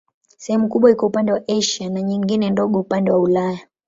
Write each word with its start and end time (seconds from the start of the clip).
Sehemu 0.37 0.67
kubwa 0.69 0.91
iko 0.91 1.05
upande 1.07 1.31
wa 1.31 1.41
Asia 1.47 1.89
na 1.89 2.01
nyingine 2.01 2.49
ndogo 2.49 2.79
upande 2.79 3.11
wa 3.11 3.19
Ulaya. 3.19 3.59